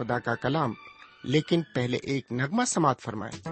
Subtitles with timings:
[0.00, 0.72] خدا کا کلام
[1.24, 3.50] لیکن پہلے ایک نغمہ سماعت فرمائیں۔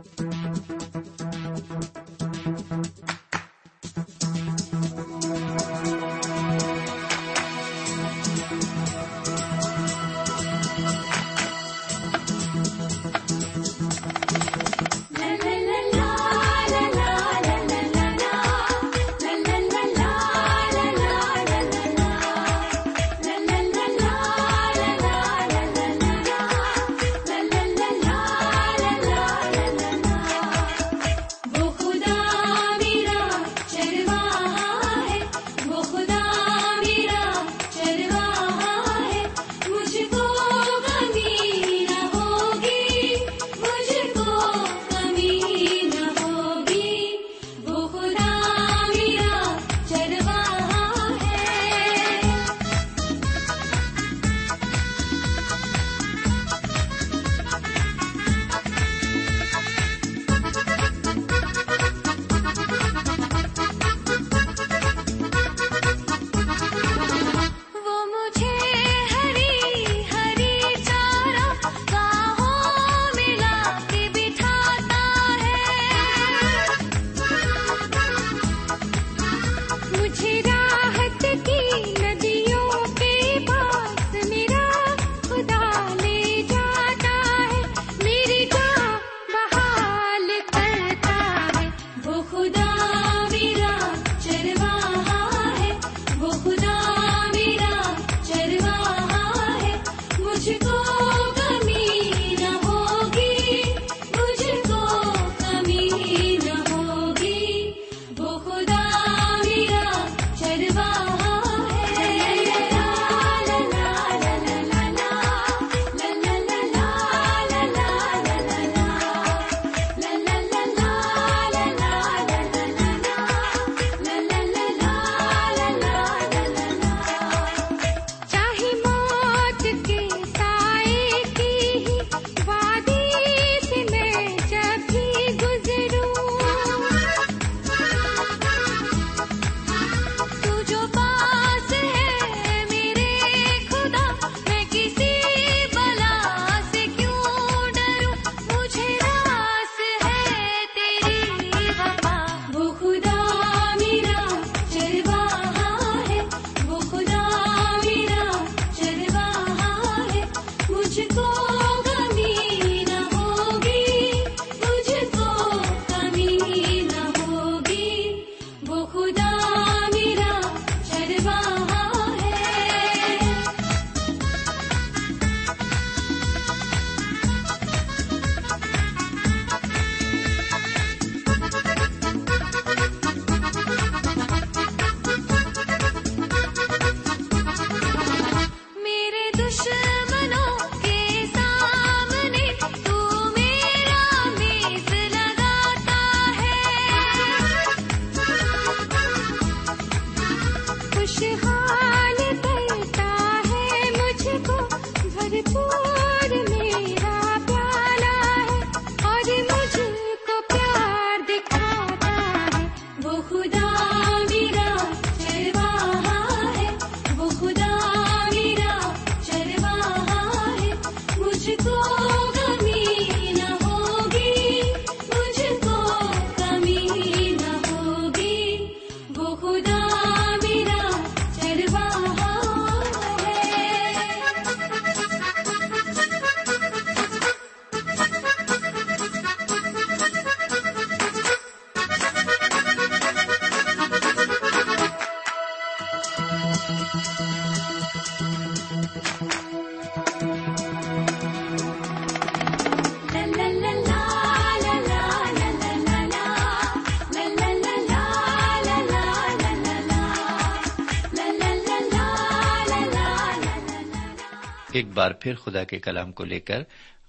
[264.99, 266.63] بار پھر خدا کے کلام کو لے کر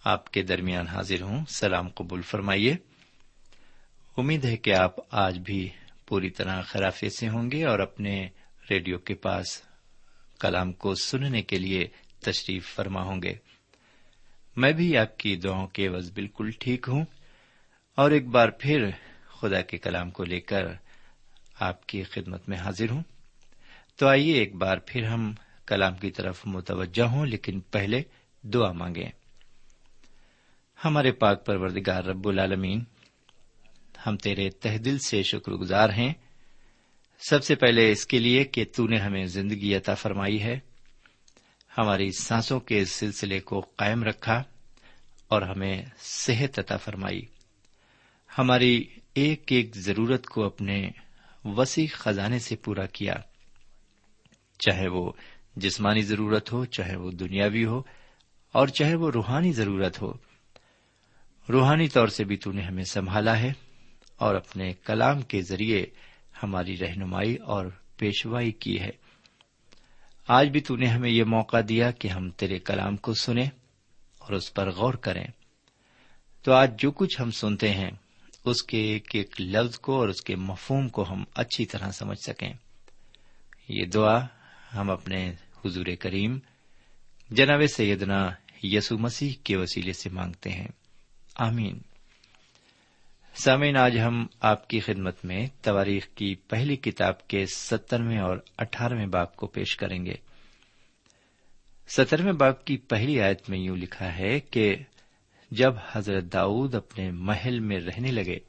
[0.04, 2.76] آپ کے درمیان حاضر ہوں۔ سلام قبول فرمائیے۔
[4.18, 5.70] امید ہے کہ آپ آج بھی
[6.08, 8.30] پوری طرح خرافے سے ہوں گے اور اپنے
[8.70, 9.62] ریڈیو کے پاس
[10.40, 11.88] کلام کو سننے کے لیے
[12.20, 13.34] تشریف فرما ہوں گے۔
[14.56, 17.06] میں بھی آپ کی دعاؤں کے عوض بالکل ٹھیک ہوں۔
[17.96, 18.90] اور ایک بار پھر
[19.42, 20.66] خدا کے کلام کو لے کر
[21.60, 23.04] آپ کی خدمت میں حاضر ہوں۔
[23.96, 25.34] تو آئیے ایک بار پھر ہم
[25.70, 28.02] کلام کی طرف متوجہ ہوں، لیکن پہلے
[28.44, 29.10] دعا مانگے
[30.86, 32.84] ہمارے پاک پروردگار رب العالمین،
[34.08, 36.14] ہم تیرے تہ دل سے شکر گزار ہیں۔
[37.30, 40.60] سب سے پہلے اس کے لیے کہ تو نے ہمیں زندگی عطا فرمائی ہے۔
[41.78, 44.44] ہماری سانسوں کے سلسلے کو قائم رکھا
[45.28, 47.22] اور ہمیں صحت عطا فرمائی۔
[48.38, 48.84] ہماری
[49.14, 50.90] ایک ایک ضرورت کو اپنے
[51.46, 53.16] وسیع خزانے سے پورا کیا،
[54.60, 55.12] چاہے وہ
[55.56, 57.82] جسمانی ضرورت ہو، چاہے وہ دنیاوی ہو
[58.52, 60.14] اور چاہے وہ روحانی ضرورت ہو۔
[61.50, 63.54] روحانی طور سے بھی تو نے ہمیں سنبھالا ہے
[64.16, 65.86] اور اپنے کلام کے ذریعے
[66.44, 67.66] ہماری رہنمائی اور
[67.98, 68.90] پیشوائی کی ہے۔
[70.28, 73.50] آج بھی تو نے ہمیں یہ موقع دیا کہ ہم تیرے کلام کو سنیں
[74.20, 75.28] اور اس پر غور کریں۔
[76.44, 77.92] تو آج جو کچھ ہم سنتے ہیں،
[78.46, 82.20] اس کے ایک ایک لفظ کو اور اس کے مفہوم کو ہم اچھی طرح سمجھ
[82.28, 82.54] سکیں۔
[83.70, 84.26] یہ دعا
[84.76, 85.34] ہم اپنے
[85.66, 86.40] حضور کریم
[87.30, 88.30] جناب سیدنا
[88.64, 90.68] یسو مسیح کے وسیلے سے مانگتے ہیں۔
[91.36, 91.80] آمین۔
[93.34, 99.06] سامعین، آج ہم آپ کی خدمت میں تواریخ کی پہلی کتاب کے سترویں اور اٹھارہویں
[99.06, 100.14] باپ کو پیش کریں گے۔
[101.88, 104.76] سترویں باپ کی پہلی آیت میں یوں لکھا ہے کہ
[105.52, 108.40] جب حضرت داؤد اپنے محل میں رہنے لگے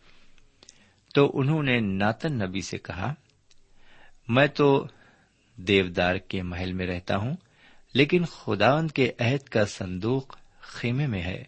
[1.14, 3.14] تو انہوں نے ناتن نبی سے کہا،
[4.28, 4.86] میں تو
[5.68, 7.36] دیودار کے محل میں رہتا ہوں،
[7.94, 11.44] لیکن خداون کے عہد کا صندوق خیمے میں ہے۔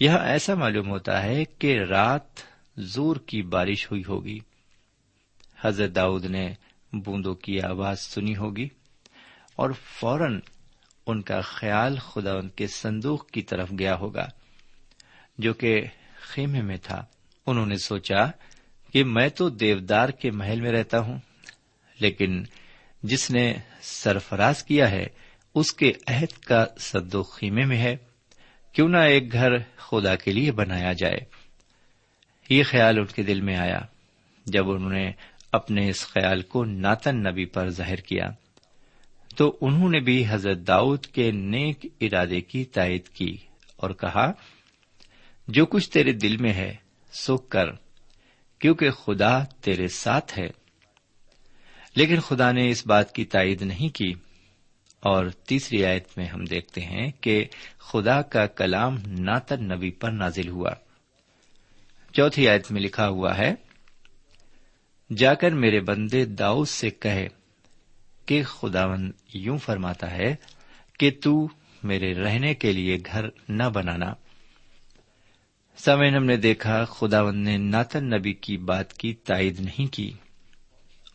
[0.00, 2.40] یہ ایسا معلوم ہوتا ہے کہ رات
[2.76, 4.38] زور کی بارش ہوئی ہوگی۔
[5.60, 6.54] حضرت داؤد نے
[6.92, 8.68] بوندوں کی آواز سنی ہوگی
[9.56, 10.40] اور فوراً
[11.06, 14.28] ان کا خیال خدا ان کے صندوق کی طرف گیا ہوگا،
[15.38, 15.80] جو کہ
[16.20, 17.04] خیمے میں تھا۔
[17.46, 18.26] انہوں نے سوچا
[18.92, 21.18] کہ میں تو دیودار کے محل میں رہتا ہوں،
[22.00, 22.42] لیکن
[23.02, 25.06] جس نے سرفراز کیا ہے،
[25.54, 27.96] اس کے عہد کا صندوق خیمے میں ہے۔
[28.72, 31.18] کیوں نہ ایک گھر خدا کے لیے بنایا جائے۔
[32.50, 33.80] یہ خیال ان کے دل میں آیا
[34.46, 35.10] جب انہوں نے
[35.52, 38.30] اپنے اس خیال کو ناتن نبی پر ظاہر کیا۔
[39.36, 43.36] تو انہوں نے بھی حضرت داؤد کے نیک ارادے کی تائید کی
[43.76, 44.32] اور کہا،
[45.48, 46.76] جو کچھ تیرے دل میں ہے،
[47.12, 47.66] سو کر،
[48.58, 50.67] کیونکہ خدا تیرے ساتھ ہے۔
[51.98, 54.14] لیکن خدا نے اس بات کی تائید نہیں کی۔
[55.00, 57.44] اور تیسری آیت میں ہم دیکھتے ہیں کہ
[57.78, 60.70] خدا کا کلام ناتر نبی پر نازل ہوا۔
[62.12, 63.54] چوتھی آیت میں لکھا ہوا ہے،
[65.16, 67.28] جا کر میرے بندے داؤد سے کہے
[68.26, 70.36] کہ خداون یوں فرماتا ہے
[70.98, 71.48] کہ تو
[71.82, 74.14] میرے رہنے کے لیے گھر نہ بنانا۔
[75.76, 80.12] سمین ہم نے دیکھا خداون نے ناتن نبی کی بات کی تائید نہیں کی۔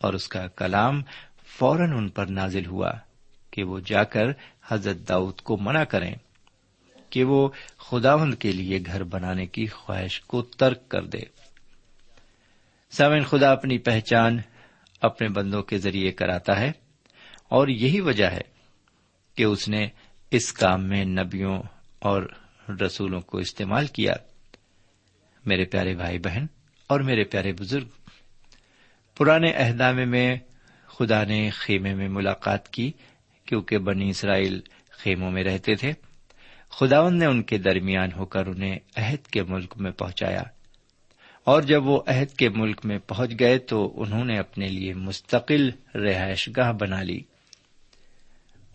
[0.04, 1.02] اور اس کا کلام
[1.46, 2.90] فوراً ان پر نازل ہوا
[3.50, 4.24] کہ وہ جا کر
[4.68, 6.14] حضرت داؤد کو منع کریں
[7.10, 11.18] کہ وہ خداون کے لیے گھر بنانے کی خواہش کو ترک کر دے۔
[12.90, 14.38] سامن خدا اپنی پہچان
[15.00, 16.72] اپنے بندوں کے ذریعے کراتا ہے
[17.48, 18.42] اور یہی وجہ ہے
[19.34, 19.88] کہ اس نے
[20.30, 21.62] اس کام میں نبیوں
[21.98, 22.22] اور
[22.68, 24.14] رسولوں کو استعمال کیا۔
[25.46, 26.46] میرے پیارے بھائی بہن
[26.86, 27.88] اور میرے پیارے بزرگ
[29.16, 30.36] پرانے اہدامے میں
[30.86, 32.92] خدا نے خیمے میں ملاقات کی
[33.46, 35.92] کیونکہ بنی اسرائیل خیموں میں رہتے تھے۔
[36.70, 40.42] خداون نے ان کے درمیان ہو کر انہیں عہد کے ملک میں پہنچایا۔
[41.44, 45.70] اور جب وہ عہد کے ملک میں پہنچ گئے تو انہوں نے اپنے لیے مستقل
[45.94, 47.20] رہائش گاہ بنا لی۔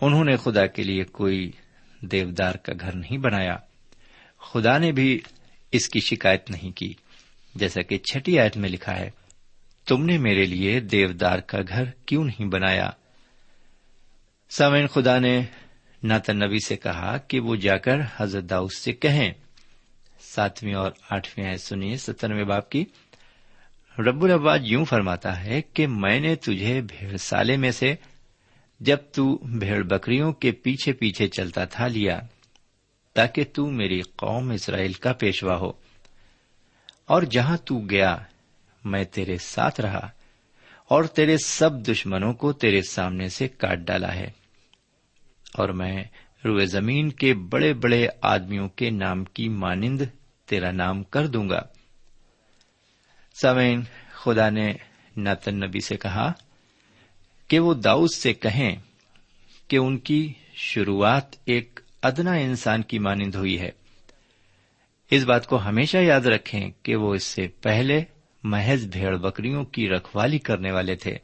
[0.01, 1.51] انہوں نے خدا کے لیے کوئی
[2.01, 3.57] دیودار کا گھر نہیں بنایا۔
[4.39, 5.19] خدا نے بھی
[5.71, 6.93] اس کی شکایت نہیں کی،
[7.55, 9.09] جیسا کہ چھٹی آیت میں لکھا ہے۔
[9.85, 12.89] تم نے میرے لیے دیودار کا گھر کیوں نہیں بنایا؟
[14.49, 15.41] سامعین، خدا نے
[16.03, 19.33] ناتن نبی سے کہا کہ وہ جا کر حضرت داؤس سے کہیں۔
[20.19, 22.85] ساتویں اور آٹھویں آئے سنیے سترویں باپ کی۔
[23.99, 27.95] رب العباد یوں فرماتا ہے کہ میں نے تجھے بھیڑ سالے میں سے
[28.79, 32.19] جب تو بھیڑ بکریوں کے پیچھے پیچھے چلتا تھا لیا،
[33.13, 35.71] تاکہ تو میری قوم اسرائیل کا پیشوا ہو۔
[37.05, 38.17] اور جہاں تو گیا
[38.85, 40.09] میں تیرے ساتھ رہا
[40.85, 44.31] اور تیرے سب دشمنوں کو تیرے سامنے سے کاٹ ڈالا ہے۔
[45.53, 46.03] اور میں
[46.45, 50.01] روئے زمین کے بڑے بڑے آدمیوں کے نام کی مانند
[50.45, 51.61] تیرا نام کر دوں گا۔
[53.41, 53.81] سمین
[54.11, 54.73] خدا نے
[55.17, 56.33] ناتن نبی سے کہا
[57.47, 58.75] کہ وہ داؤد سے کہیں
[59.67, 63.69] کہ ان کی شروعات ایک ادنا انسان کی مانند ہوئی ہے۔
[65.11, 68.03] اس بات کو ہمیشہ یاد رکھیں کہ وہ اس سے پہلے
[68.43, 71.17] محض بھیڑ بکریوں کی رکھوالی کرنے والے تھے۔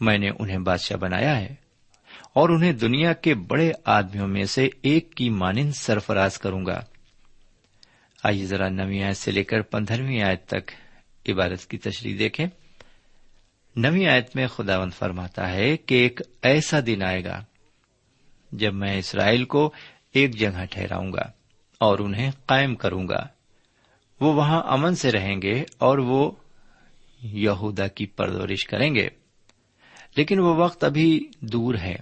[0.00, 1.54] میں نے انہیں بادشاہ بنایا ہے
[2.32, 6.80] اور انہیں دنیا کے بڑے آدمیوں میں سے ایک کی مانند سرفراز کروں گا۔
[8.24, 10.70] آئیے ذرا نویں آیت سے لے کر پندرہویں آیت تک
[11.28, 12.46] عبارت کی تشریح دیکھیں۔
[13.76, 17.44] نویں آیت میں خداوند فرماتا ہے کہ ایک ایسا دن آئے گا
[18.52, 19.72] جب میں اسرائیل کو
[20.14, 21.22] ایک جگہ ٹھہراؤں گا
[21.80, 23.26] اور انہیں قائم کروں گا۔
[24.20, 26.30] وہ وہاں امن سے رہیں گے اور وہ
[27.22, 29.08] یہودا کی پردورش کریں گے۔
[30.16, 31.96] لیکن وہ وقت ابھی دور ہے۔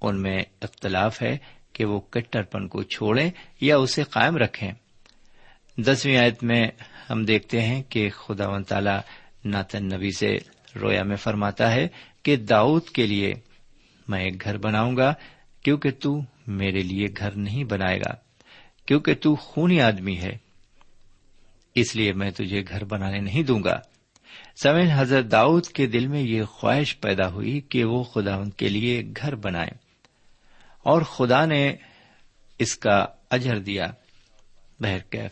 [0.00, 1.38] ان میں اختلاف ہے
[1.72, 3.30] کہ وہ کٹر پن کو چھوڑیں
[3.60, 4.72] یا اسے قائم رکھیں۔
[5.76, 6.68] دسویں آیت میں
[7.10, 8.96] ہم دیکھتے ہیں کہ خدا و تعالی
[9.44, 10.38] ناتن نبی سے
[10.80, 11.88] رویا میں فرماتا ہے
[12.22, 13.34] کہ داؤد کے لیے
[14.08, 15.14] میں ایک گھر بناؤں گا
[15.62, 18.14] کیونکہ تو میرے لیے گھر نہیں بنائے گا،
[18.86, 20.47] کیونکہ تو خونی آدمی ہے۔
[21.80, 23.80] اس لیے میں تجھے گھر بنانے نہیں دوں گا۔
[24.62, 28.68] سمین حضرت داؤد کے دل میں یہ خواہش پیدا ہوئی کہ وہ خدا ان کے
[28.68, 29.70] لیے گھر بنائے۔
[30.78, 31.76] اور خدا نے
[32.58, 33.86] اس کا اجر دیا۔
[34.80, 35.30] بہرکیف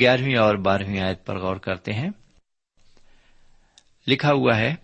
[0.00, 2.10] گیارہویں اور بارہویں آیت پر غور کرتے ہیں۔
[4.06, 4.74] لکھا ہوا ہے،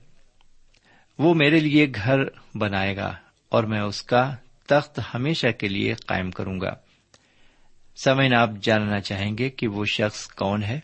[1.18, 2.18] وہ میرے لیے گھر
[2.54, 3.16] بنائے گا
[3.48, 4.36] اور میں اس کا
[4.66, 6.74] تخت ہمیشہ کے لیے قائم کروں گا۔
[8.04, 10.80] سمین آپ جاننا چاہیں گے کہ وہ شخص کون ہے؟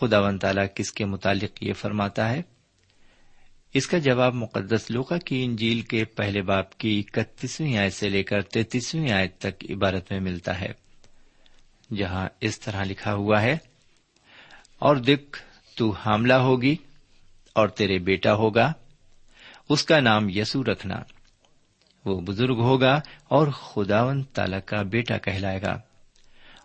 [0.00, 2.42] خدا ون تعالیٰ کس کے متعلق یہ فرماتا ہے؟
[3.74, 8.22] اس کا جواب مقدس لوکا کی انجیل کے پہلے باپ کی اکتیسویں آیت سے لے
[8.22, 10.72] کر تینتیسویں آیت تک عبارت میں ملتا ہے۔
[11.96, 13.56] جہاں اس طرح لکھا ہوا ہے،
[14.78, 15.42] اور دکھ
[15.76, 16.76] تو حاملہ ہوگی
[17.54, 18.72] اور تیرے بیٹا ہوگا،
[19.68, 21.02] اس کا نام یسو رکھنا۔
[22.04, 25.78] وہ بزرگ ہوگا اور خداون تالا کا بیٹا کہلائے گا۔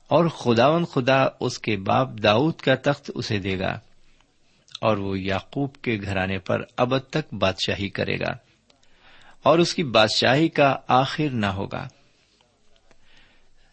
[0.07, 3.79] اور خداون خدا اس کے باپ داؤد کا تخت اسے دے گا
[4.81, 8.33] اور وہ یعقوب کے گھرانے پر ابد تک بادشاہی کرے گا
[9.43, 11.87] اور اس کی بادشاہی کا آخر نہ ہوگا۔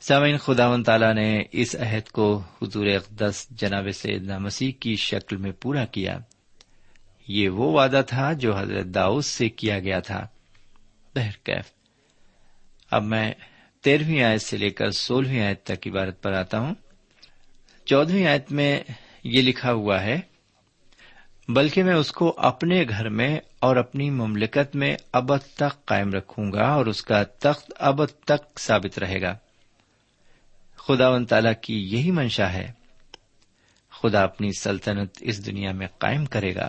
[0.01, 0.77] سامعین خدا و
[1.12, 6.19] نے اس عہد کو حضور اقدس جناب سیدنا مسیح کی شکل میں پورا کیا۔
[7.29, 10.27] یہ وہ وعدہ تھا جو حضرت داؤد سے کیا گیا تھا۔
[11.15, 11.65] بہرکیف۔
[12.91, 13.33] اب میں
[13.83, 16.75] تیرہویں آیت سے لے کر سولہویں آیت تک عبارت پر آتا ہوں۔
[17.85, 18.81] چودہویں آیت میں
[19.25, 20.21] یہ لکھا ہوا ہے،
[21.49, 26.53] بلکہ میں اس کو اپنے گھر میں اور اپنی مملکت میں ابد تک قائم رکھوں
[26.53, 29.37] گا اور اس کا تخت ابد تک ثابت رہے گا۔
[30.77, 32.73] خدا و تعالی کی یہی منشا ہے،
[33.91, 36.69] خدا اپنی سلطنت اس دنیا میں قائم کرے گا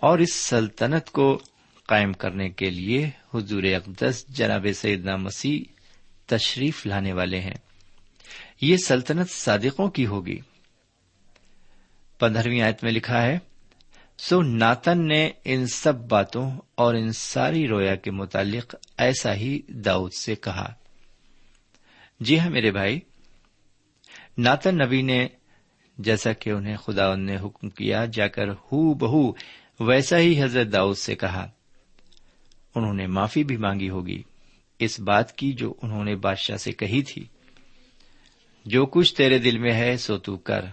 [0.00, 1.38] اور اس سلطنت کو
[1.86, 5.77] قائم کرنے کے لیے حضور اقدس جناب سیدنا مسیح
[6.28, 7.54] تشریف لانے والے ہیں۔
[8.60, 10.40] یہ سلطنت صادقوں کی ہوگی۔
[12.18, 13.38] پندرہویں آیت میں لکھا ہے،
[14.18, 20.12] سو ناتن نے ان سب باتوں اور ان ساری رویا کے متعلق ایسا ہی داؤد
[20.12, 20.74] سے کہا۔
[22.20, 23.00] جی ہاں میرے بھائی،
[24.38, 25.28] ناتن نبی نے
[25.98, 29.32] جیسا کہ انہیں خدا نے حکم کیا، جا کر ہو بہو،
[29.80, 31.50] ویسا ہی حضرت داؤد سے کہا۔
[32.74, 34.22] انہوں نے معافی بھی مانگی ہوگی۔
[34.78, 37.26] اس بات کی جو انہوں نے بادشاہ سے کہی تھی۔
[38.64, 40.64] جو کچھ تیرے دل میں ہے سو تو کر،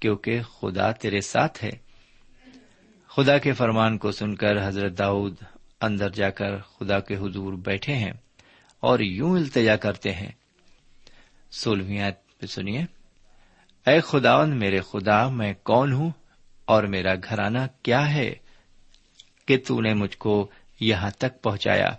[0.00, 1.70] کیونکہ خدا تیرے ساتھ ہے۔
[3.08, 5.34] خدا کے فرمان کو سن کر حضرت داؤد
[5.80, 8.12] اندر جا کر خدا کے حضور بیٹھے ہیں
[8.80, 10.32] اور یوں التجا کرتے ہیں۔
[11.50, 12.82] سولہویں پہ سنیے۔
[13.86, 16.10] اے خداون میرے خدا، میں کون ہوں
[16.64, 18.34] اور میرا گھرانہ کیا ہے
[19.46, 21.90] کہ تو نے مجھ کو یہاں تک پہنچایا؟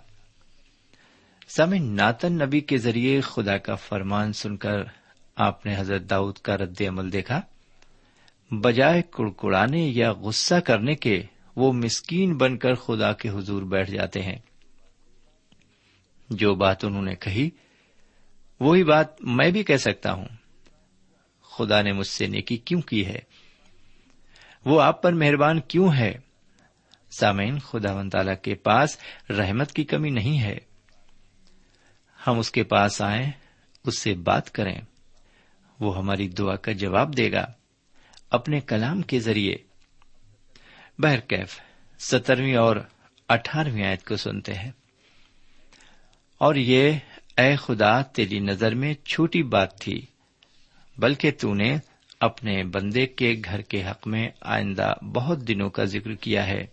[1.48, 4.84] سمے ناتن نبی کے ذریعے خدا کا فرمان سن کر
[5.36, 7.40] آپ نے حضرت داؤد کا رد عمل دیکھا۔
[8.50, 11.22] بجائے کڑکڑانے یا غصہ کرنے کے
[11.56, 14.38] وہ مسکین بن کر خدا کے حضور بیٹھ جاتے ہیں۔
[16.30, 17.50] جو بات انہوں نے کہی،
[18.60, 20.28] وہی بات میں بھی کہہ سکتا ہوں۔
[21.42, 23.18] خدا نے مجھ سے نیکی کیوں کی ہے؟
[24.64, 26.14] وہ آپ پر مہربان کیوں ہے؟
[27.10, 28.98] سامعین خدا و تعالی کے پاس
[29.30, 30.73] رحمت کی کمی نہیں ہے۔
[32.26, 33.30] ہم اس کے پاس آئیں،
[33.84, 34.80] اس سے بات کریں۔
[35.80, 37.46] وہ ہماری دعا کا جواب دے گا،
[38.30, 39.56] اپنے کلام کے ذریعے۔
[40.98, 41.60] بہرکیف
[41.98, 42.76] سترویں اور
[43.28, 44.70] اٹھارہویں آیت کو سنتے ہیں۔
[46.38, 46.92] اور یہ،
[47.36, 50.06] اے خدا، تیری نظر میں چھوٹی بات تھی،
[50.98, 51.76] بلکہ تو نے
[52.20, 56.66] اپنے بندے کے گھر کے حق میں آئندہ بہت دنوں کا ذکر کیا ہے۔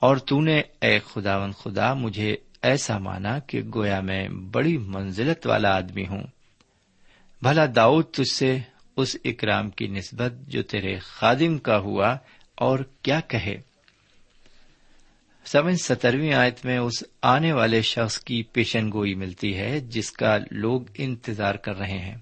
[0.00, 5.76] اور تو نے، اے خداون خدا، مجھے ایسا مانا کہ گویا میں بڑی منزلت والا
[5.76, 6.22] آدمی ہوں۔
[7.42, 8.58] بھلا داؤد تجھ سے
[8.96, 12.16] اس اکرام کی نسبت جو تیرے خادم کا ہوا
[12.54, 13.56] اور کیا کہے۔
[15.44, 20.38] سمجھ سترویں آیت میں اس آنے والے شخص کی پیشن گوئی ملتی ہے جس کا
[20.50, 22.16] لوگ انتظار کر رہے ہیں۔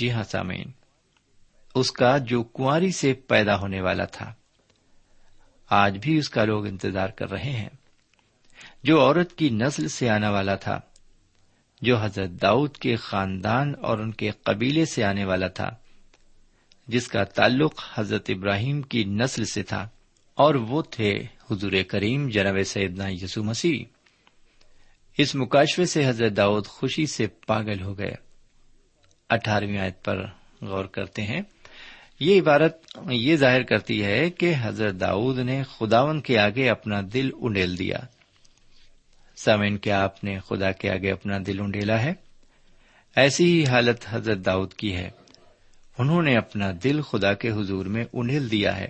[0.00, 0.70] جی ہاں سامعین،
[1.74, 4.32] اس کا جو کنواری سے پیدا ہونے والا تھا۔
[5.70, 7.68] آج بھی اس کا لوگ انتظار کر رہے ہیں۔
[8.84, 10.80] جو عورت کی نسل سے آنے والا تھا،
[11.82, 15.70] جو حضرت داؤد کے خاندان اور ان کے قبیلے سے آنے والا تھا،
[16.88, 19.88] جس کا تعلق حضرت ابراہیم کی نسل سے تھا،
[20.34, 23.84] اور وہ تھے حضور کریم جناب سیدنا یسو مسیح۔
[25.18, 28.14] اس مکاشوے سے حضرت داؤد خوشی سے پاگل ہو گئے۔
[29.30, 30.26] اٹھارہویں آیت پر
[30.60, 31.40] غور کرتے ہیں۔
[32.20, 37.30] یہ عبارت یہ ظاہر کرتی ہے کہ حضرت داؤد نے خداون کے آگے اپنا دل
[37.40, 37.98] انڈیل دیا۔
[39.36, 42.12] سامن کیا آپ نے خدا کے آگے اپنا دل انڈیلا ہے؟
[43.16, 45.10] ایسی ہی حالت حضرت داؤد کی ہے۔
[45.98, 48.86] انہوں نے اپنا دل خدا کے حضور میں انڈیل دیا ہے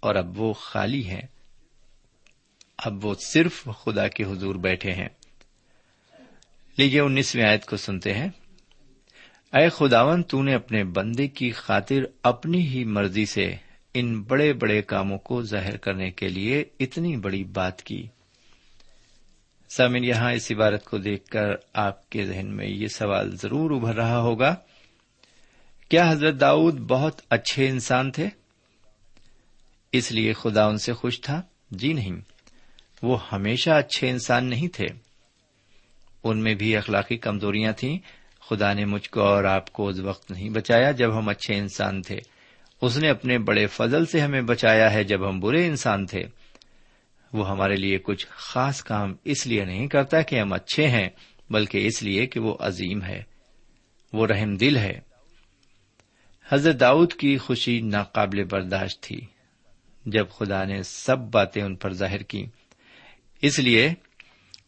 [0.00, 1.20] اور اب وہ خالی ہے
[2.78, 5.08] اب وہ صرف خدا کے حضور بیٹھے ہیں۔
[6.76, 8.28] لیجیے انیسویں آیت کو سنتے ہیں۔
[9.52, 13.54] اے خداون تو نے اپنے بندے کی خاطر اپنی ہی مرضی سے
[13.94, 18.06] ان بڑے بڑے کاموں کو ظاہر کرنے کے لیے اتنی بڑی بات کی۔
[19.68, 23.94] سامن یہاں اس عبارت کو دیکھ کر آپ کے ذہن میں یہ سوال ضرور ابھر
[23.94, 24.54] رہا ہوگا،
[25.88, 28.28] کیا حضرت داؤد بہت اچھے انسان تھے؟
[29.92, 32.16] اس لیے خدا ان سے خوش تھا؟ جی نہیں،
[33.02, 34.86] وہ ہمیشہ اچھے انسان نہیں تھے۔
[36.24, 37.98] ان میں بھی اخلاقی کمزوریاں تھیں۔
[38.50, 42.02] خدا نے مجھ کو اور آپ کو اس وقت نہیں بچایا جب ہم اچھے انسان
[42.02, 42.18] تھے۔
[42.82, 46.24] اس نے اپنے بڑے فضل سے ہمیں بچایا ہے جب ہم برے انسان تھے۔
[47.32, 51.08] وہ ہمارے لیے کچھ خاص کام اس لیے نہیں کرتا کہ ہم اچھے ہیں،
[51.50, 53.22] بلکہ اس لیے کہ وہ عظیم ہے،
[54.12, 55.00] وہ رحم دل ہے۔
[56.48, 59.20] حضرت داؤد کی خوشی ناقابل برداشت تھی۔
[60.06, 62.46] جب خدا نے سب باتیں ان پر ظاہر کی
[63.42, 63.94] اس لیے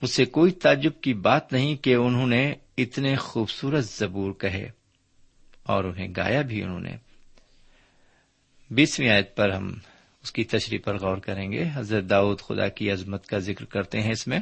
[0.02, 4.70] اس سے کوئی تعجب کی بات نہیں کہ انہوں نے اتنے خوبصورت زبور کہے
[5.62, 6.96] اور انہیں گایا بھی انہوں نے۔
[8.70, 9.74] بیسویں آیت پر ہم
[10.22, 14.00] اس کی تشریح پر غور کریں گے۔ حضرت داؤد خدا کی عظمت کا ذکر کرتے
[14.00, 14.38] ہیں اس میں۔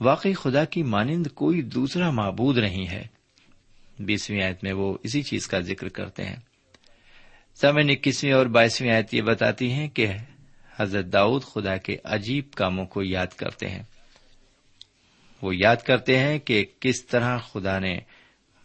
[0.00, 3.06] واقعی خدا کی مانند کوئی دوسرا معبود نہیں ہے۔
[3.98, 6.36] بیسویں آیت میں وہ اسی چیز کا ذکر کرتے ہیں۔
[7.54, 10.06] سمے اکیسویں اور بائیسویں آیت یہ بتاتی ہیں کہ
[10.76, 13.82] حضرت داؤد خدا کے عجیب کاموں کو یاد کرتے ہیں۔
[15.42, 17.98] وہ یاد کرتے ہیں کہ کس طرح خدا نے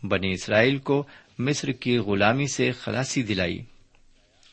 [0.03, 1.07] بنی اسرائیل کو
[1.39, 3.63] مصر کی غلامی سے خلاسی دلائی۔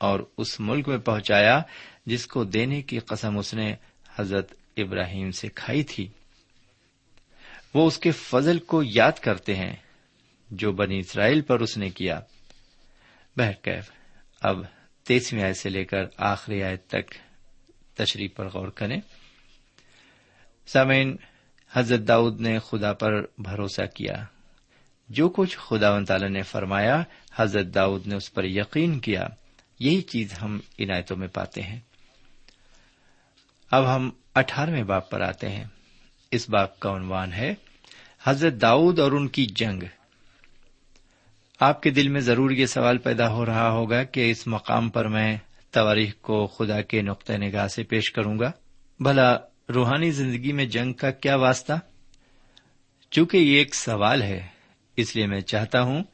[0.00, 1.62] اور اس ملک میں پہنچایا
[2.06, 3.74] جس کو دینے کی قسم اس نے
[4.18, 6.08] حضرت ابراہیم سے کھائی تھی۔
[7.74, 9.72] وہ اس کے فضل کو یاد کرتے ہیں
[10.50, 12.20] جو بنی اسرائیل پر اس نے کیا۔
[13.36, 13.90] بہرکیف
[14.40, 14.58] اب
[15.04, 17.14] تیسویں آیت سے لے کر آخری آیت تک
[17.94, 19.00] تشریح پر غور کریں۔
[20.66, 21.16] سامعین،
[21.72, 24.24] حضرت داؤد نے خدا پر بھروسہ کیا۔
[25.08, 27.02] جو کچھ خدا و تعالی نے فرمایا،
[27.34, 29.26] حضرت داؤد نے اس پر یقین کیا۔
[29.80, 31.80] یہی چیز ہم عنایتوں میں پاتے ہیں۔
[33.70, 35.64] اب ہم اٹھارہویں باپ پر آتے ہیں۔
[36.30, 37.54] اس باپ کا عنوان ہے،
[38.24, 39.82] حضرت داؤد اور ان کی جنگ۔
[41.60, 45.08] آپ کے دل میں ضرور یہ سوال پیدا ہو رہا ہوگا کہ اس مقام پر
[45.08, 45.36] میں
[45.70, 48.52] تواریخ کو خدا کے نقطۂ نگاہ سے پیش کروں گا۔
[49.00, 49.38] بھلا
[49.74, 51.72] روحانی زندگی میں جنگ کا کیا واسطہ؟
[53.10, 54.46] چونکہ یہ ایک سوال ہے،
[54.96, 56.04] اس لیے میں چاہتا ہوں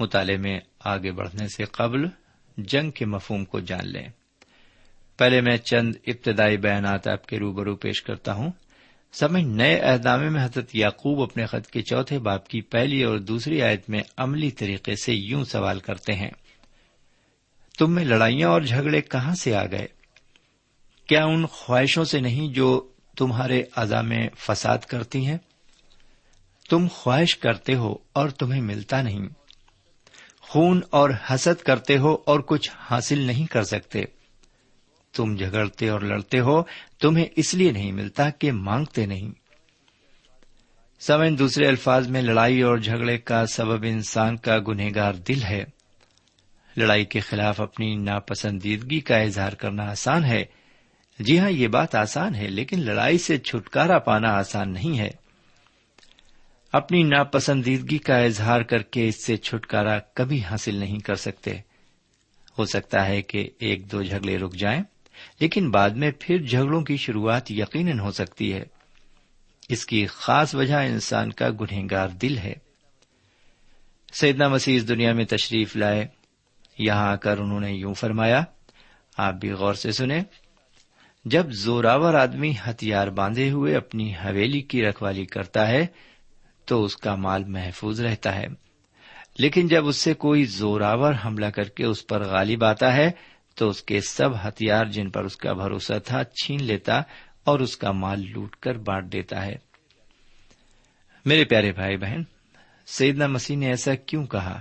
[0.00, 2.06] مطالعے میں آگے بڑھنے سے قبل
[2.56, 4.08] جنگ کے مفہوم کو جان لیں۔
[5.16, 8.52] پہلے میں چند ابتدائی بیانات آپ کے روبرو پیش کرتا ہوں۔
[9.12, 13.62] سمے نئے اہدامے میں حضرت یعقوب اپنے خط کے چوتھے باپ کی پہلی اور دوسری
[13.62, 16.30] آیت میں عملی طریقے سے یوں سوال کرتے ہیں۔
[17.78, 19.86] تم میں لڑائیاں اور جھگڑے کہاں سے آ گئے؟
[21.08, 22.88] کیا ان خواہشوں سے نہیں جو
[23.18, 25.38] تمہارے اعضا میں فساد کرتی ہیں؟
[26.70, 29.28] تم خواہش کرتے ہو اور تمہیں ملتا نہیں۔
[30.48, 34.04] خون اور حسد کرتے ہو اور کچھ حاصل نہیں کر سکتے۔
[35.16, 36.62] تم جھگڑتے اور لڑتے ہو،
[37.00, 39.32] تمہیں اس لیے نہیں ملتا کہ مانگتے نہیں۔
[41.00, 45.64] سمن دوسرے الفاظ میں لڑائی اور جھگڑے کا سبب انسان کا گنہگار دل ہے۔
[46.76, 50.44] لڑائی کے خلاف اپنی ناپسندیدگی کا اظہار کرنا آسان ہے۔
[51.18, 55.10] جی ہاں یہ بات آسان ہے، لیکن لڑائی سے چھٹکارا پانا آسان نہیں ہے۔
[56.76, 61.50] اپنی ناپسندیدگی کا اظہار کر کے اس سے چھٹکارا کبھی حاصل نہیں کر سکتے۔
[62.58, 64.82] ہو سکتا ہے کہ ایک دو جھگڑے رک جائیں،
[65.40, 68.64] لیکن بعد میں پھر جھگڑوں کی شروعات یقیناً ہو سکتی ہے۔
[69.68, 72.52] اس کی خاص وجہ انسان کا گنہگار دل ہے۔
[74.12, 76.06] سیدنا مسیح اس دنیا میں تشریف لائے۔
[76.78, 78.44] یہاں آ کر انہوں نے یوں فرمایا،
[79.16, 80.20] آپ بھی غور سے سنیں۔
[81.24, 85.86] جب زوراور آدمی ہتھیار باندھے ہوئے اپنی حویلی کی رکھوالی کرتا ہے
[86.66, 88.46] تو اس کا مال محفوظ رہتا ہے۔
[89.38, 93.10] لیکن جب اس سے کوئی زوراور حملہ کر کے اس پر غالب آتا ہے،
[93.54, 97.02] تو اس کے سب ہتھیار جن پر اس کا بھروسہ تھا چھین لیتا
[97.44, 99.54] اور اس کا مال لوٹ کر بانٹ دیتا ہے۔
[101.24, 102.22] میرے پیارے بھائی بہن،
[102.86, 104.60] سیدنا مسیح نے ایسا کیوں کہا؟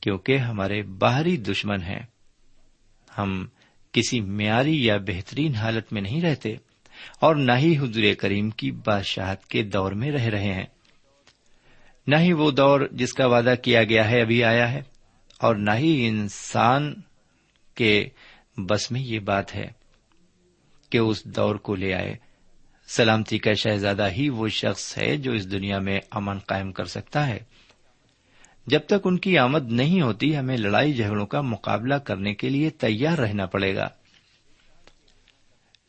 [0.00, 2.02] کیونکہ ہمارے باہری دشمن ہیں۔
[3.18, 3.46] ہم
[3.92, 6.54] کسی معیاری یا بہترین حالت میں نہیں رہتے
[7.20, 10.66] اور نہ ہی حضور کریم کی بادشاہت کے دور میں رہ رہے ہیں۔
[12.08, 14.82] نہ ہی وہ دور جس کا وعدہ کیا گیا ہے ابھی آیا ہے،
[15.40, 16.94] اور نہ ہی انسان
[17.74, 18.08] کے
[18.68, 19.66] بس میں یہ بات ہے
[20.90, 22.14] کہ اس دور کو لے آئے۔
[22.88, 27.26] سلامتی کا شہزادہ ہی وہ شخص ہے جو اس دنیا میں امن قائم کر سکتا
[27.26, 27.38] ہے۔
[28.66, 32.70] جب تک ان کی آمد نہیں ہوتی، ہمیں لڑائی جھگڑوں کا مقابلہ کرنے کے لیے
[32.70, 33.88] تیار رہنا پڑے گا۔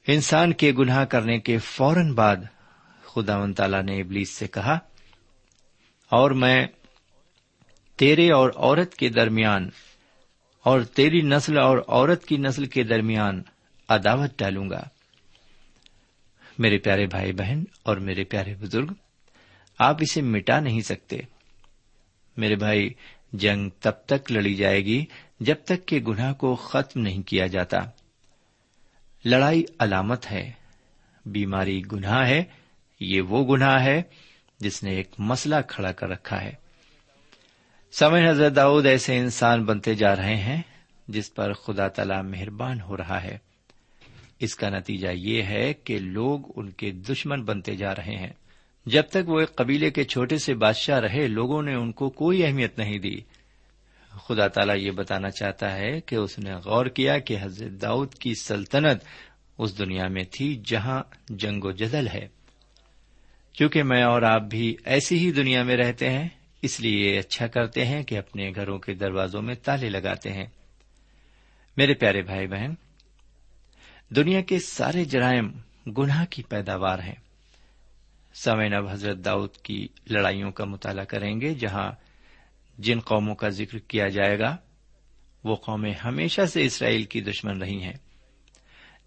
[0.07, 2.35] انسان کے گناہ کرنے کے فوراً بعد
[3.03, 4.77] خدا و تعالی نے ابلیس سے کہا
[6.09, 6.67] اور میں
[7.95, 9.69] تیرے اور عورت کے درمیان
[10.63, 13.43] اور تیری نسل اور عورت کی نسل کے درمیان
[13.89, 14.83] عداوت ڈالوں گا۔
[16.59, 18.93] میرے پیارے بھائی بہن اور میرے پیارے بزرگ،
[19.79, 21.17] آپ اسے مٹا نہیں سکتے۔
[22.37, 22.89] میرے بھائی،
[23.33, 25.05] جنگ تب تک لڑی جائے گی
[25.39, 27.77] جب تک کہ گناہ کو ختم نہیں کیا جاتا۔
[29.25, 30.51] لڑائی علامت ہے،
[31.25, 32.43] بیماری گناہ ہے،
[32.99, 34.01] یہ وہ گناہ ہے
[34.59, 36.51] جس نے ایک مسئلہ کھڑا کر رکھا ہے۔
[37.91, 40.61] سمے حضرت داؤد ایسے انسان بنتے جا رہے ہیں
[41.07, 43.37] جس پر خدا تلا مہربان ہو رہا ہے۔
[44.39, 48.33] اس کا نتیجہ یہ ہے کہ لوگ ان کے دشمن بنتے جا رہے ہیں۔
[48.85, 52.45] جب تک وہ ایک قبیلے کے چھوٹے سے بادشاہ رہے، لوگوں نے ان کو کوئی
[52.45, 53.17] اہمیت نہیں دی۔
[54.09, 58.33] خدا تعالیٰ یہ بتانا چاہتا ہے کہ اس نے غور کیا کہ حضرت داؤد کی
[58.35, 59.03] سلطنت
[59.57, 62.27] اس دنیا میں تھی جہاں جنگ و جدل ہے۔
[63.53, 66.29] چونکہ میں اور آپ بھی ایسی ہی دنیا میں رہتے ہیں،
[66.61, 70.45] اس لیے اچھا کرتے ہیں کہ اپنے گھروں کے دروازوں میں تالے لگاتے ہیں۔
[71.77, 72.73] میرے پیارے بھائی بہن،
[74.09, 75.51] دنیا کے سارے جرائم
[75.97, 77.15] گناہ کی پیداوار ہیں۔
[78.33, 81.91] سوین اب حضرت داؤد کی لڑائیوں کا مطالعہ کریں گے، جہاں
[82.77, 84.57] جن قوموں کا ذکر کیا جائے گا،
[85.43, 87.93] وہ قومیں ہمیشہ سے اسرائیل کی دشمن رہی ہیں۔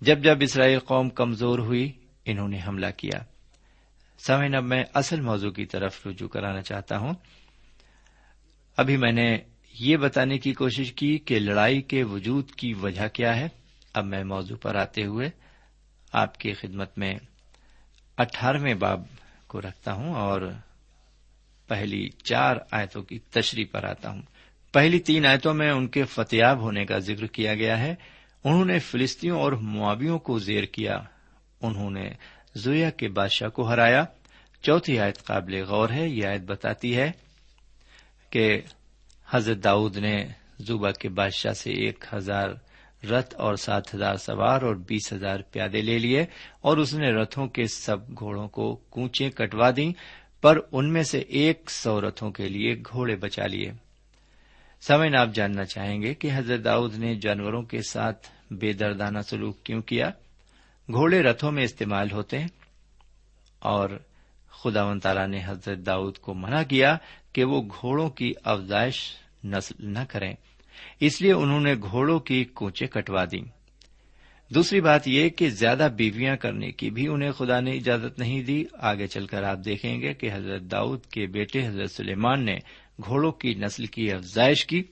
[0.00, 1.92] جب جب اسرائیل قوم کمزور ہوئی،
[2.24, 3.18] انہوں نے حملہ کیا۔
[4.26, 7.14] سوین اب میں اصل موضوع کی طرف رجوع کرانا چاہتا ہوں۔
[8.76, 9.38] ابھی میں نے
[9.80, 13.48] یہ بتانے کی کوشش کی کہ لڑائی کے وجود کی وجہ کیا ہے۔
[13.94, 15.30] اب میں موضوع پر آتے ہوئے
[16.12, 17.14] آپ کی خدمت میں
[18.16, 19.02] اٹھارہویں باب
[19.46, 20.52] کو رکھتا ہوں اور
[21.68, 24.22] پہلی چار آیتوں کی تشریح پر آتا ہوں۔
[24.72, 27.94] پہلی تین آیتوں میں ان کے فتیاب ہونے کا ذکر کیا گیا ہے۔
[28.44, 30.98] انہوں نے فلسطینوں اور معاویوں کو زیر کیا۔
[31.60, 32.10] انہوں نے
[32.54, 34.04] زویا کے بادشاہ کو ہرایا۔
[34.62, 37.10] چوتھی آیت قابل غور ہے، یہ آیت بتاتی ہے
[38.30, 38.60] کہ
[39.30, 40.26] حضرت داؤد نے
[40.58, 42.48] زوبا کے بادشاہ سے ایک ہزار
[43.10, 46.24] رتھ اور سات ہزار سوار اور بیس ہزار پیادے لے لیے
[46.60, 49.92] اور اس نے رتھوں کے سب گھوڑوں کو کوچے کٹوا دی
[50.40, 53.72] پر ان میں سے ایک سو رتھوں کے لیے گھوڑے بچا لیے۔
[54.80, 59.62] سمن آپ جاننا چاہیں گے کہ حضرت داؤد نے جانوروں کے ساتھ بے دردانہ سلوک
[59.64, 60.10] کیوں کیا؟
[60.88, 62.48] گھوڑے رتھوں میں استعمال ہوتے ہیں
[63.58, 63.88] اور
[64.50, 66.96] خدا و تعالی نے حضرت داؤد کو منع کیا
[67.32, 69.10] کہ وہ گھوڑوں کی افزائش
[69.44, 70.34] نسل نہ کریں۔
[71.00, 73.40] اس لیے انہوں نے گھوڑوں کی کوچے کٹوا دی
[74.54, 78.64] دوسری بات یہ کہ زیادہ بیویاں کرنے کی بھی انہیں خدا نے اجازت نہیں دی۔
[78.78, 82.58] آگے چل کر آپ دیکھیں گے کہ حضرت داؤد کے بیٹے حضرت سلیمان نے
[83.06, 84.82] گھوڑوں کی نسل کی افزائش کی۔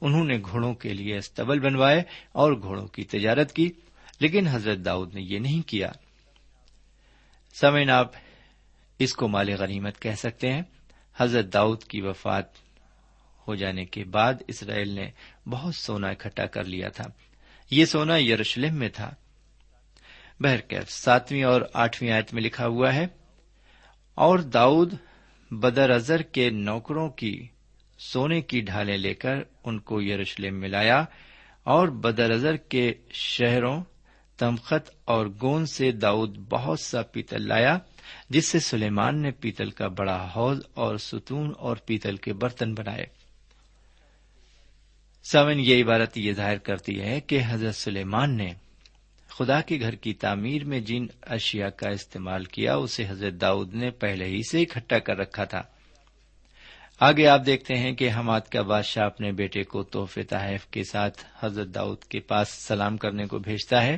[0.00, 3.72] انہوں نے گھوڑوں کے لیے استبل بنوائے اور گھوڑوں کی تجارت کی۔
[4.20, 5.92] لیکن حضرت داؤد نے یہ نہیں کیا۔
[7.54, 8.10] سمین آپ
[8.98, 10.62] اس کو مال غنیمت کہہ سکتے ہیں۔
[11.16, 12.44] حضرت داؤد کی وفات
[13.48, 15.10] ہو جانے کے بعد اسرائیل نے
[15.50, 17.04] بہت سونا اکٹھا کر لیا تھا۔
[17.70, 19.14] یہ سونا یروشلم میں تھا۔
[20.40, 23.06] بہرکیف، ساتویں اور آٹھویں آیت میں لکھا ہوا ہے،
[24.14, 24.94] اور داؤد
[25.50, 27.48] بدر ازر کے نوکروں کی
[27.98, 31.04] سونے کی ڈھالیں لے کر ان کو یروشلم میں لایا،
[31.62, 33.84] اور بدر ازر کے شہروں
[34.38, 37.78] تمخت اور گون سے داؤد بہت سا پیتل لایا،
[38.30, 43.06] جس سے سلیمان نے پیتل کا بڑا حوض اور ستون اور پیتل کے برتن بنائے۔
[45.32, 48.52] سمن یہ عبارت یہ ظاہر کرتی ہے کہ حضرت سلیمان نے
[49.28, 53.90] خدا کے گھر کی تعمیر میں جن اشیاء کا استعمال کیا، اسے حضرت داؤد نے
[53.90, 55.62] پہلے ہی سے اکٹھا کر رکھا تھا۔
[57.00, 61.24] آگے آپ دیکھتے ہیں کہ حماد کا بادشاہ اپنے بیٹے کو تحفے تحائف کے ساتھ
[61.40, 63.96] حضرت داؤد کے پاس سلام کرنے کو بھیجتا ہے۔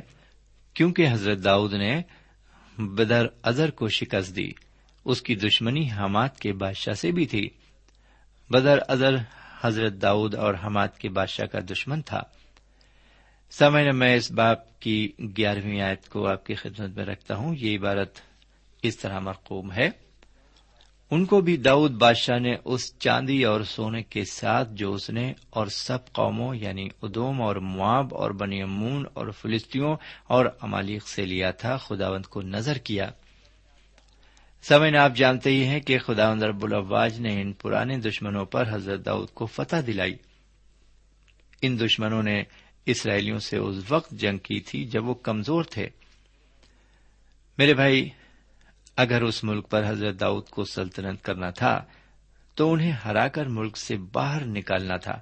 [0.79, 2.01] کیونکہ حضرت داؤد نے
[2.77, 4.51] بدر ازر کو شکست دی،
[5.05, 7.49] اس کی دشمنی حماد کے بادشاہ سے بھی تھی۔
[8.49, 9.15] بدر ازر
[9.61, 12.21] حضرت داؤد اور حماد کے بادشاہ کا دشمن تھا۔
[13.51, 17.77] سمے میں اس باپ کی گیارہویں آیت کو آپ کی خدمت میں رکھتا ہوں۔ یہ
[17.77, 18.17] عبارت
[18.83, 19.89] اس طرح مرقوم ہے۔
[21.11, 25.33] ان کو بھی داؤد بادشاہ نے اس چاندی اور سونے کے ساتھ جو اس نے
[25.49, 31.25] اور سب قوموں یعنی ادوم اور مواب اور بنی امون اور فلسطینوں اور امالیق سے
[31.25, 33.09] لیا تھا، خداوند کو نظر کیا۔
[34.61, 39.05] سمن آپ جانتے ہی ہیں کہ خدا رب الواج نے ان پرانے دشمنوں پر حضرت
[39.05, 40.15] داؤد کو فتح دلائی۔
[41.61, 42.43] ان دشمنوں نے
[42.85, 45.87] اسرائیلیوں سے اس وقت جنگ کی تھی جب وہ کمزور تھے۔
[47.57, 48.09] میرے بھائی
[48.99, 51.85] اگر اس ملک پر حضرت داؤد کو سلطنت کرنا تھا،
[52.55, 55.19] تو انہیں ہرا کر ملک سے باہر نکالنا تھا۔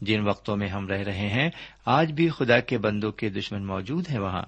[0.00, 1.50] جن وقتوں میں ہم رہ رہے ہیں،
[1.84, 4.42] آج بھی خدا کے بندوں کے دشمن موجود ہیں وہاں۔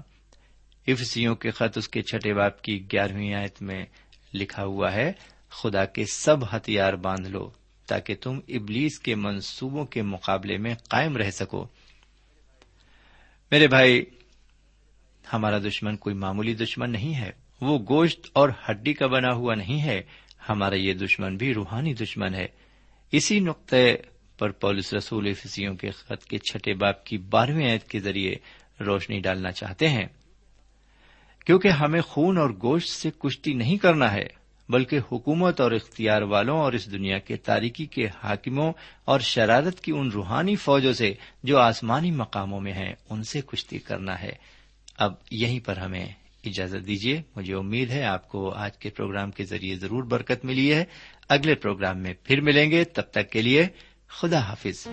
[0.87, 3.87] افسیوں کے خط اس کے چھٹے باپ کی گیارہویں آیت میں
[4.35, 5.13] لکھا ہوا ہے،
[5.51, 7.51] خدا کے سب ہتھیار باندھ لو
[7.87, 11.67] تاکہ تم ابلیس کے منصوبوں کے مقابلے میں قائم رہ سکو۔
[13.51, 14.05] میرے بھائی،
[15.33, 19.83] ہمارا دشمن کوئی معمولی دشمن نہیں ہے۔ وہ گوشت اور ہڈی کا بنا ہوا نہیں
[19.83, 20.03] ہے،
[20.49, 22.47] ہمارا یہ دشمن بھی روحانی دشمن ہے۔
[23.13, 23.97] اسی نقطے
[24.39, 28.35] پر پولس رسول فسیوں کے خط کے چھٹے باپ کی بارہویں عید کے ذریعے
[28.81, 30.07] روشنی ڈالنا چاہتے ہیں۔
[31.47, 34.27] کیونکہ ہمیں خون اور گوشت سے کشتی نہیں کرنا ہے،
[34.69, 38.73] بلکہ حکومت اور اختیار والوں اور اس دنیا کے تاریکی کے حاکموں
[39.05, 43.79] اور شرارت کی ان روحانی فوجوں سے جو آسمانی مقاموں میں ہیں، ان سے کشتی
[43.79, 44.33] کرنا ہے۔
[44.99, 46.07] اب یہیں پر ہمیں
[46.45, 50.75] اجازت دیجیے مجھے امید ہے آپ کو آج کے پروگرام کے ذریعے ضرور برکت ملی
[50.75, 50.85] ہے۔
[51.29, 53.67] اگلے پروگرام میں پھر ملیں گے۔ تب تک کے لیے
[54.09, 54.89] خدا حافظ۔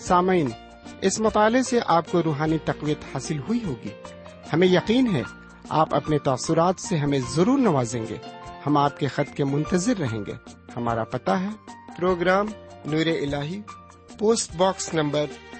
[0.00, 0.48] سامعین،
[1.00, 3.90] اس مطالعے سے آپ کو روحانی تقویت حاصل ہوئی ہوگی۔
[4.52, 5.22] ہمیں یقین ہے،
[5.68, 8.16] آپ اپنے تاثرات سے ہمیں ضرور نوازیں گے۔
[8.66, 10.32] ہم آپ کے خط کے منتظر رہیں گے۔
[10.76, 11.48] ہمارا پتہ ہے۔
[11.96, 12.46] پروگرام
[12.84, 13.34] نور ال
[14.18, 15.24] post box number